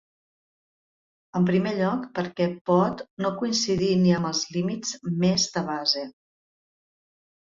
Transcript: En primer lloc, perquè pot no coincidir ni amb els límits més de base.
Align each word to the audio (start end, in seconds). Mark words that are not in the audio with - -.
En 1.39 1.43
primer 1.49 1.73
lloc, 1.79 2.05
perquè 2.19 2.47
pot 2.69 3.03
no 3.25 3.31
coincidir 3.43 3.91
ni 4.05 4.15
amb 4.21 4.29
els 4.31 4.41
límits 4.57 4.95
més 5.25 5.45
de 5.59 5.65
base. 5.71 6.07